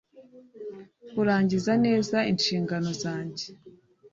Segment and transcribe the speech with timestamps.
[1.11, 3.45] kurangiza neza inshingano zange